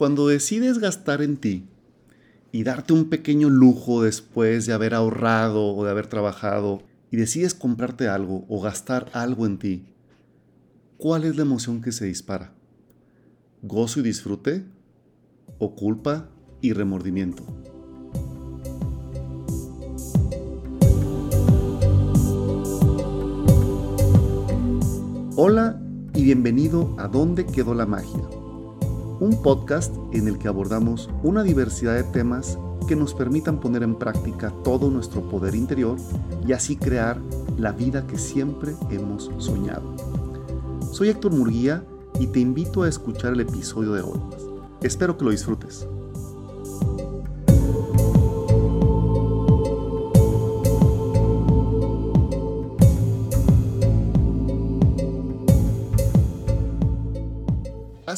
[0.00, 1.68] Cuando decides gastar en ti
[2.52, 6.80] y darte un pequeño lujo después de haber ahorrado o de haber trabajado
[7.10, 9.84] y decides comprarte algo o gastar algo en ti,
[10.96, 12.54] ¿cuál es la emoción que se dispara?
[13.60, 14.64] ¿Gozo y disfrute?
[15.58, 16.30] ¿O culpa
[16.62, 17.44] y remordimiento?
[25.36, 25.78] Hola
[26.14, 28.39] y bienvenido a ¿Dónde quedó la magia?
[29.20, 33.94] Un podcast en el que abordamos una diversidad de temas que nos permitan poner en
[33.94, 35.98] práctica todo nuestro poder interior
[36.46, 37.20] y así crear
[37.58, 39.94] la vida que siempre hemos soñado.
[40.90, 41.84] Soy Héctor Murguía
[42.18, 44.18] y te invito a escuchar el episodio de hoy.
[44.82, 45.59] Espero que lo disfrutes.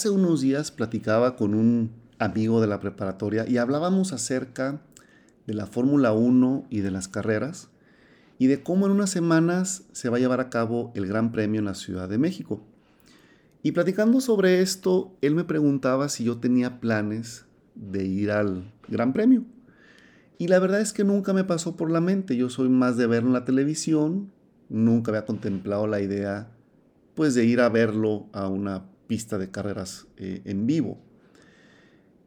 [0.00, 4.80] Hace unos días platicaba con un amigo de la preparatoria y hablábamos acerca
[5.46, 7.68] de la Fórmula 1 y de las carreras
[8.38, 11.58] y de cómo en unas semanas se va a llevar a cabo el Gran Premio
[11.58, 12.62] en la Ciudad de México.
[13.62, 19.12] Y platicando sobre esto, él me preguntaba si yo tenía planes de ir al Gran
[19.12, 19.44] Premio.
[20.38, 22.38] Y la verdad es que nunca me pasó por la mente.
[22.38, 24.32] Yo soy más de verlo en la televisión.
[24.70, 26.50] Nunca había contemplado la idea
[27.14, 30.96] pues de ir a verlo a una pista de carreras eh, en vivo.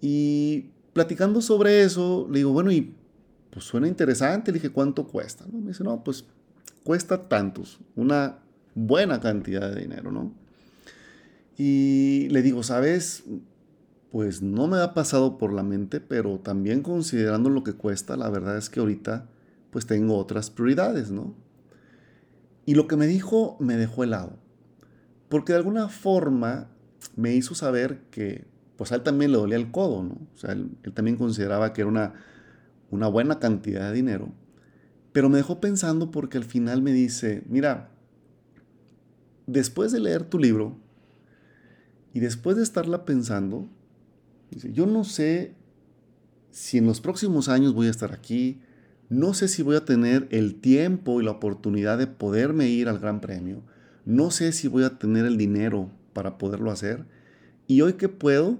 [0.00, 2.92] Y platicando sobre eso, le digo, bueno, y
[3.50, 4.50] pues suena interesante.
[4.50, 5.46] Le dije, ¿cuánto cuesta?
[5.46, 5.60] ¿No?
[5.60, 6.24] Me dice, no, pues
[6.82, 8.40] cuesta tantos, una
[8.74, 10.32] buena cantidad de dinero, ¿no?
[11.56, 13.22] Y le digo, ¿sabes?
[14.10, 18.28] Pues no me ha pasado por la mente, pero también considerando lo que cuesta, la
[18.28, 19.28] verdad es que ahorita
[19.70, 21.32] pues tengo otras prioridades, ¿no?
[22.66, 24.42] Y lo que me dijo me dejó helado.
[25.32, 26.68] Porque de alguna forma
[27.16, 28.44] me hizo saber que
[28.76, 30.18] pues a él también le dolía el codo, ¿no?
[30.34, 32.12] O sea, él, también consideraba que era una,
[32.90, 34.30] una buena cantidad de dinero.
[35.10, 37.88] Pero me dejó pensando porque al final me dice, mira,
[39.46, 40.76] después de leer tu libro
[42.12, 43.70] y después de estarla pensando,
[44.50, 45.54] dice, yo no sé
[46.50, 48.60] si en los próximos años voy a estar aquí,
[49.08, 52.98] no sé si voy a tener el tiempo y la oportunidad de poderme ir al
[52.98, 53.62] Gran Premio,
[54.04, 57.04] no sé si voy a tener el dinero para poderlo hacer.
[57.66, 58.58] Y hoy que puedo,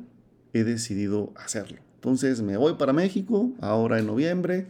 [0.53, 1.79] he decidido hacerlo.
[1.97, 4.69] Entonces me voy para México, ahora en noviembre,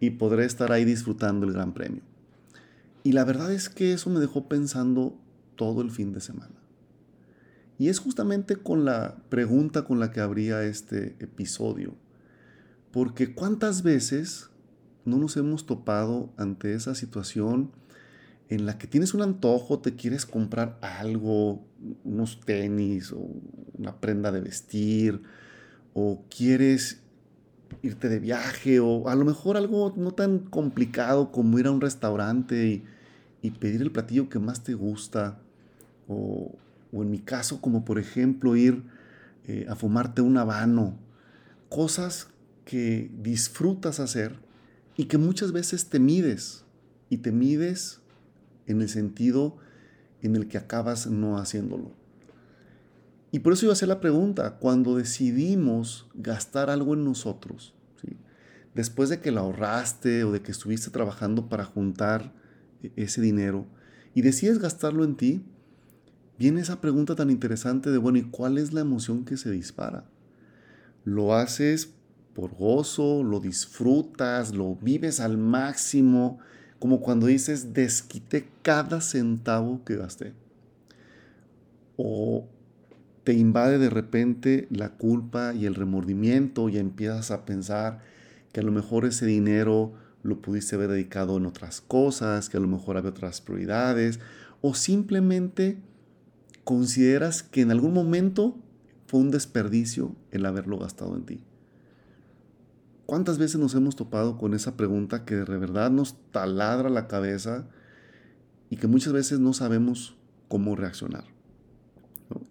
[0.00, 2.02] y podré estar ahí disfrutando el Gran Premio.
[3.02, 5.18] Y la verdad es que eso me dejó pensando
[5.56, 6.54] todo el fin de semana.
[7.78, 11.94] Y es justamente con la pregunta con la que abría este episodio.
[12.92, 14.50] Porque cuántas veces
[15.04, 17.72] no nos hemos topado ante esa situación
[18.50, 21.64] en la que tienes un antojo, te quieres comprar algo,
[22.04, 23.28] unos tenis o
[23.78, 25.22] una prenda de vestir,
[25.94, 27.00] o quieres
[27.82, 31.80] irte de viaje, o a lo mejor algo no tan complicado como ir a un
[31.80, 32.82] restaurante
[33.42, 35.38] y, pedir el platillo que más te gusta,
[36.08, 36.52] o,
[36.92, 38.82] en mi caso como por ejemplo ir
[39.46, 40.98] eh, a fumarte un habano,
[41.68, 42.28] cosas
[42.64, 44.40] que disfrutas hacer
[44.96, 46.64] y que muchas veces te mides
[47.08, 47.99] y te mides
[48.70, 49.56] en el sentido
[50.22, 51.92] en el que acabas no haciéndolo.
[53.32, 57.74] Y por eso iba a hacer la pregunta, cuando decidimos gastar algo en nosotros,
[58.74, 62.32] después de que lo ahorraste o de que estuviste trabajando para juntar
[62.82, 63.66] e-, ese dinero
[64.14, 65.44] y decides gastarlo en ti,
[66.38, 70.04] viene esa pregunta tan interesante de, bueno, ¿y cuál es la emoción que se dispara?
[71.04, 71.94] ¿Lo haces
[72.34, 76.38] por gozo, lo disfrutas, lo vives al máximo,
[76.80, 80.32] como cuando dices, desquité cada centavo que gasté.
[81.96, 82.48] O
[83.22, 88.00] te invade de repente la culpa y el remordimiento y empiezas a pensar
[88.52, 89.92] que a lo mejor ese dinero
[90.22, 94.18] lo pudiste haber dedicado en otras cosas, que a lo mejor había otras prioridades,
[94.62, 95.78] o simplemente
[96.64, 98.56] consideras que en algún momento
[99.06, 101.44] fue un desperdicio el haberlo gastado en ti.
[103.10, 107.66] ¿Cuántas veces nos hemos topado con esa pregunta que de verdad nos taladra la cabeza
[108.68, 110.14] y que muchas veces no sabemos
[110.46, 111.24] cómo reaccionar?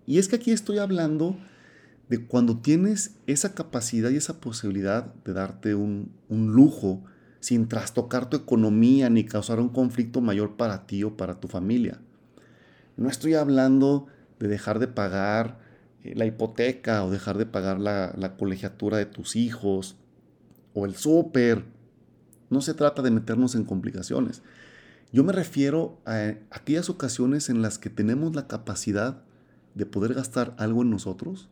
[0.05, 1.37] Y es que aquí estoy hablando
[2.09, 7.05] de cuando tienes esa capacidad y esa posibilidad de darte un, un lujo
[7.39, 12.01] sin trastocar tu economía ni causar un conflicto mayor para ti o para tu familia.
[12.97, 14.07] No estoy hablando
[14.39, 15.57] de dejar de pagar
[16.03, 19.95] eh, la hipoteca o dejar de pagar la, la colegiatura de tus hijos
[20.73, 21.65] o el súper.
[22.49, 24.41] No se trata de meternos en complicaciones.
[25.11, 29.23] Yo me refiero a aquellas ocasiones en las que tenemos la capacidad
[29.75, 31.49] de poder gastar algo en nosotros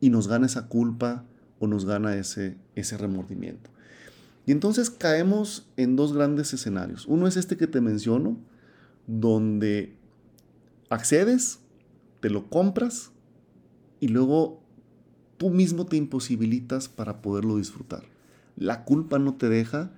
[0.00, 1.24] y nos gana esa culpa
[1.58, 3.70] o nos gana ese, ese remordimiento.
[4.46, 7.06] Y entonces caemos en dos grandes escenarios.
[7.06, 8.38] Uno es este que te menciono,
[9.06, 9.96] donde
[10.88, 11.60] accedes,
[12.20, 13.12] te lo compras
[14.00, 14.62] y luego
[15.36, 18.04] tú mismo te imposibilitas para poderlo disfrutar.
[18.60, 19.90] La culpa no te deja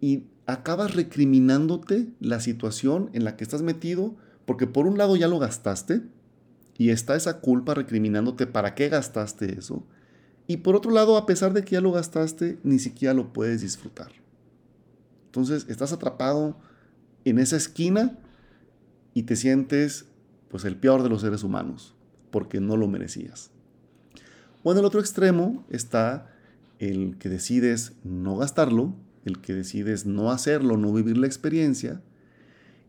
[0.00, 4.16] y acabas recriminándote la situación en la que estás metido
[4.46, 6.02] porque por un lado ya lo gastaste
[6.78, 9.84] y está esa culpa recriminándote para qué gastaste eso.
[10.46, 13.60] Y por otro lado, a pesar de que ya lo gastaste, ni siquiera lo puedes
[13.60, 14.10] disfrutar.
[15.26, 16.56] Entonces, estás atrapado
[17.26, 18.18] en esa esquina
[19.12, 20.06] y te sientes
[20.48, 21.94] pues el peor de los seres humanos,
[22.30, 23.50] porque no lo merecías.
[24.62, 26.34] O en el otro extremo está
[26.78, 28.94] el que decides no gastarlo,
[29.24, 32.00] el que decides no hacerlo, no vivir la experiencia,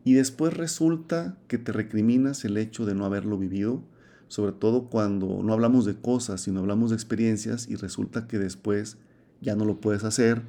[0.04, 3.82] y después resulta que te recriminas el hecho de no haberlo vivido,
[4.28, 8.96] sobre todo cuando no hablamos de cosas, sino hablamos de experiencias y resulta que después
[9.40, 10.42] ya no lo puedes hacer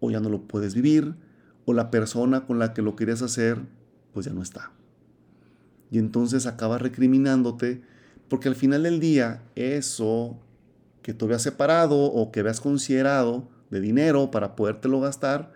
[0.00, 1.14] o ya no lo puedes vivir
[1.64, 3.62] o la persona con la que lo querías hacer
[4.12, 4.70] pues ya no está.
[5.90, 7.82] Y entonces acabas recriminándote
[8.28, 10.38] porque al final del día eso
[11.04, 15.52] que tú habías separado o que habías considerado de dinero para podértelo gastar,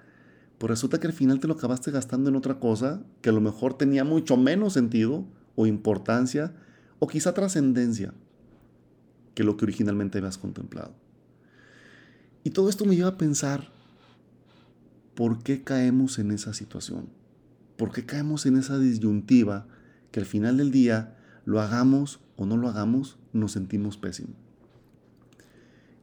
[0.59, 3.41] pues resulta que al final te lo acabaste gastando en otra cosa que a lo
[3.41, 5.25] mejor tenía mucho menos sentido
[5.57, 6.53] o importancia
[6.99, 8.13] o quizá trascendencia
[9.35, 10.93] que lo que originalmente habías contemplado.
[12.45, 13.71] Y todo esto me lleva a pensar,
[15.15, 17.09] ¿por qué caemos en esa situación?
[17.79, 19.67] ¿Por qué caemos en esa disyuntiva
[20.11, 21.17] que al final del día,
[21.47, 24.48] lo hagamos o no lo hagamos, nos sentimos pésimo?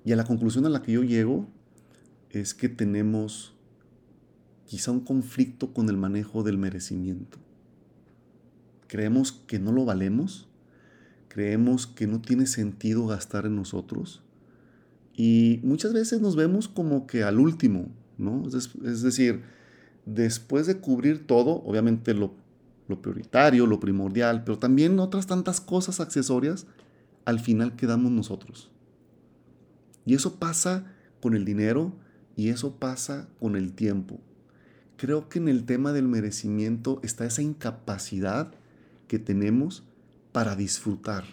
[0.06, 1.48] Y a la conclusión a la que yo llego
[2.30, 3.54] es que tenemos
[4.66, 7.40] quizá un conflicto con el manejo del merecimiento.
[8.88, 10.48] Creemos que no lo valemos,
[11.28, 14.22] creemos que no tiene sentido gastar en nosotros
[15.16, 17.88] y muchas veces nos vemos como que al último,
[18.18, 18.44] ¿no?
[18.48, 19.44] Es, decir,
[20.06, 22.36] después de cubrir todo, obviamente lo,
[22.88, 26.68] lo prioritario, lo primordial, pero también otras tantas cosas accesorias,
[27.24, 28.69] al final quedamos nosotros.
[30.06, 31.94] Y eso pasa con el dinero
[32.36, 34.19] y eso pasa con el tiempo
[34.98, 38.54] creo que en el tema del merecimiento está esa incapacidad
[39.07, 39.84] que tenemos
[40.31, 41.25] para disfrutar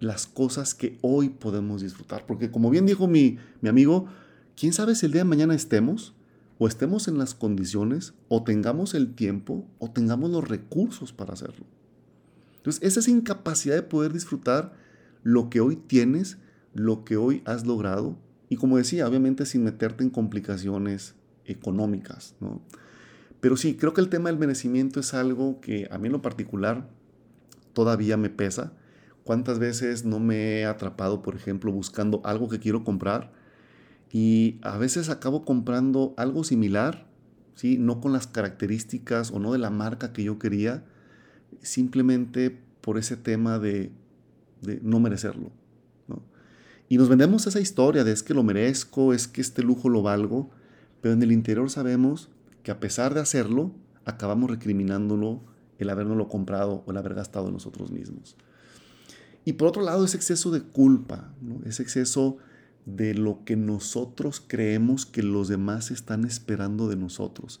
[0.00, 2.26] las cosas que hoy podemos disfrutar.
[2.26, 4.06] Porque como bien dijo mi, mi amigo,
[4.56, 6.14] quién sabe si el día de mañana estemos
[6.58, 11.66] o estemos en las condiciones o tengamos el tiempo o tengamos los recursos para hacerlo.
[12.56, 14.72] Entonces, esa es incapacidad de poder disfrutar
[15.24, 16.38] lo que hoy tienes,
[16.74, 18.16] lo que hoy has logrado
[18.48, 21.14] y como decía, obviamente sin meterte en complicaciones
[21.46, 22.34] económicas.
[22.40, 22.60] ¿no?
[23.40, 26.22] Pero sí, creo que el tema del merecimiento es algo que a mí en lo
[26.22, 26.88] particular
[27.72, 28.72] todavía me pesa.
[29.24, 33.32] ¿Cuántas veces no me he atrapado, por ejemplo, buscando algo que quiero comprar
[34.10, 37.06] y a veces acabo comprando algo similar,
[37.54, 37.78] ¿sí?
[37.78, 40.84] no con las características o no de la marca que yo quería,
[41.62, 42.50] simplemente
[42.82, 43.90] por ese tema de,
[44.60, 45.50] de no merecerlo.
[46.92, 46.94] ¿No?
[46.94, 50.02] Y nos vendemos esa historia de es que lo merezco, es que este lujo lo
[50.02, 50.50] valgo,
[51.00, 52.28] pero en el interior sabemos
[52.62, 53.72] que a pesar de hacerlo,
[54.04, 55.42] acabamos recriminándolo
[55.78, 58.36] el habernoslo comprado o el haber gastado en nosotros mismos.
[59.46, 61.32] Y por otro lado, ese exceso de culpa,
[61.64, 62.36] ese exceso
[62.84, 67.60] de lo que nosotros creemos que los demás están esperando de nosotros,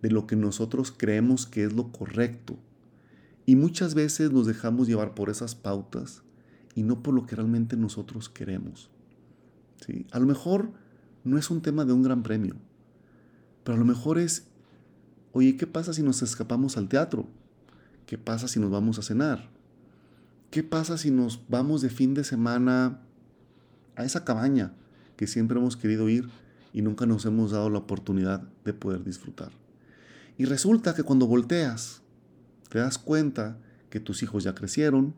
[0.00, 2.56] de lo que nosotros creemos que es lo correcto.
[3.44, 6.22] Y muchas veces nos dejamos llevar por esas pautas
[6.80, 8.88] y no por lo que realmente nosotros queremos.
[9.84, 10.06] ¿sí?
[10.12, 10.72] A lo mejor
[11.24, 12.54] no es un tema de un gran premio,
[13.62, 14.46] pero a lo mejor es,
[15.32, 17.28] oye, ¿qué pasa si nos escapamos al teatro?
[18.06, 19.50] ¿Qué pasa si nos vamos a cenar?
[20.50, 23.02] ¿Qué pasa si nos vamos de fin de semana
[23.94, 24.72] a esa cabaña
[25.18, 26.30] que siempre hemos querido ir
[26.72, 29.52] y nunca nos hemos dado la oportunidad de poder disfrutar?
[30.38, 32.00] Y resulta que cuando volteas,
[32.70, 33.58] te das cuenta
[33.90, 35.14] que tus hijos ya crecieron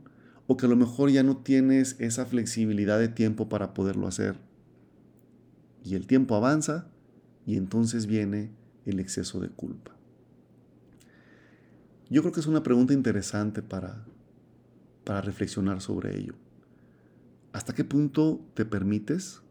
[0.47, 4.37] o que a lo mejor ya no tienes esa flexibilidad de tiempo para poderlo hacer.
[5.85, 6.87] Y el tiempo avanza
[7.47, 8.51] y entonces viene
[8.87, 9.93] el exceso de culpa.
[12.11, 14.05] Yo creo que es una pregunta interesante para,
[15.05, 16.35] para reflexionar sobre ello.
[17.53, 19.43] ¿Hasta qué punto te permites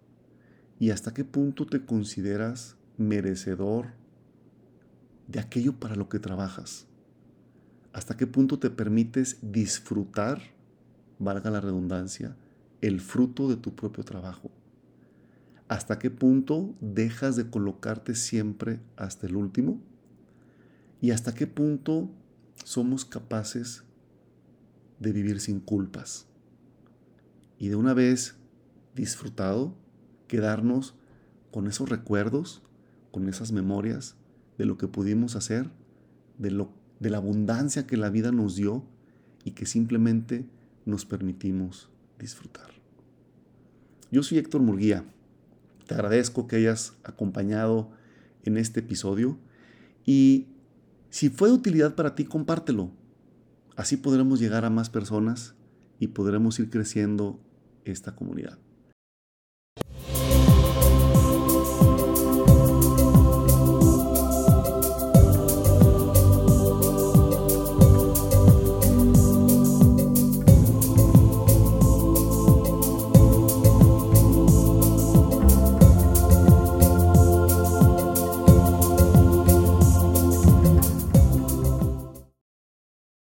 [0.80, 3.94] y hasta qué punto te consideras merecedor
[5.28, 6.88] de aquello para lo que trabajas?
[7.94, 10.42] ¿Hasta qué punto te permites disfrutar,
[11.22, 12.36] valga la redundancia,
[12.82, 14.52] el fruto de tu propio trabajo?
[15.68, 19.80] ¿Hasta qué punto dejas de colocarte siempre hasta el último?
[21.00, 22.12] ¿Y hasta qué punto
[22.66, 23.84] somos capaces
[25.00, 26.28] de vivir sin culpas?
[27.58, 28.36] Y de una vez
[28.96, 29.74] disfrutado,
[30.28, 30.96] quedarnos
[31.52, 32.62] con esos recuerdos,
[33.12, 34.16] con esas memorias
[34.58, 35.70] de lo que pudimos hacer,
[36.38, 38.84] de, lo, de la abundancia que la vida nos dio
[39.44, 40.50] y que simplemente
[40.92, 42.70] nos permitimos disfrutar.
[44.12, 45.06] Yo soy Héctor Murguía.
[45.88, 47.90] Te agradezco que hayas acompañado
[48.44, 49.40] en este episodio
[50.06, 50.48] y
[51.10, 52.92] si fue de utilidad para ti, compártelo.
[53.76, 55.56] Así podremos llegar a más personas
[56.00, 57.40] y podremos ir creciendo
[57.86, 58.60] esta comunidad.